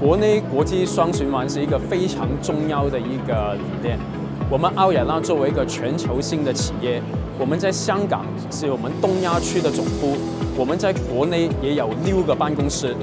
[0.00, 3.98] 国内国际双循环是一个非常重要的一个理念。
[4.48, 7.02] 我们奥雅纳作为一个全球性的企业，
[7.36, 10.16] 我们在香港是我们东亚区的总部，
[10.56, 12.94] 我们在国内也有六个办公室。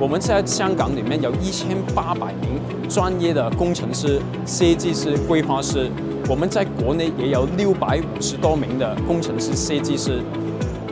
[0.00, 5.90] 我们在香港里面有一千八百名专业的工程师、设计师、规划师，
[6.28, 10.20] 我们在国内也有六百五十多名的工程师、设计师。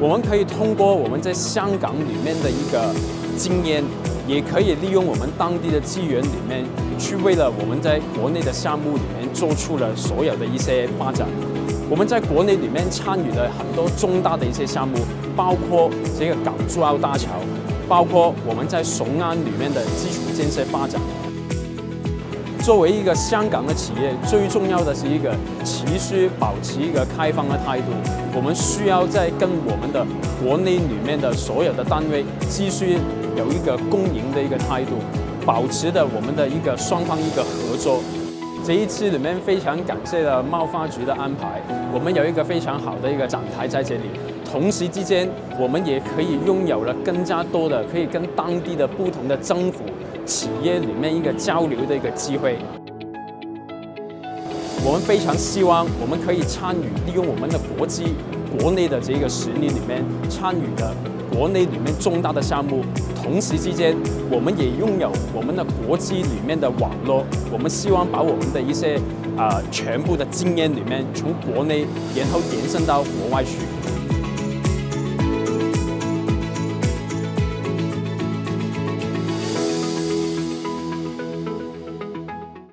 [0.00, 2.92] 我们可以通过我们在香港里面的一个
[3.36, 3.82] 经验，
[4.26, 6.64] 也可以利用我们当地的资源里面，
[6.98, 11.28] 去为了我们在国内的项目里面做出了所有的一些发展。
[11.90, 14.98] 我们在国内里面参与了很多重大的一些项目，
[15.36, 17.28] 包括这个港珠澳大桥。
[17.88, 20.98] 包括我们在雄安里面的基础建设发展。
[22.62, 25.34] 作为一个香港的企业，最重要的是一个
[25.64, 27.86] 持续保持一个开放的态度。
[28.36, 30.06] 我们需要在跟我们的
[30.40, 32.98] 国内里面的所有的单位继续
[33.36, 34.94] 有一个共赢的一个态度，
[35.44, 38.00] 保持的我们的一个双方一个合作。
[38.64, 41.60] 这一次里面非常感谢了贸发局的安排，
[41.92, 44.02] 我们有一个非常好的一个展台在这里。
[44.48, 45.28] 同时之间，
[45.58, 49.82] 我们也可以拥有了更加多的可以跟当地的不同的政府、
[50.24, 52.58] 企业里面一个交流的一个机会。
[54.84, 58.14] 我们非常希望我们可以参与，利用我们的国际、
[58.58, 60.92] 国内的这个实力里面参与的
[61.32, 62.84] 国内里面重大的项目。
[63.22, 63.96] 同时之间，
[64.28, 67.24] 我们也拥有我们的国际里面的网络。
[67.52, 68.98] 我们希望把我们的一些
[69.36, 73.58] 啊全部的经验里面，从国内然后延伸到国外去。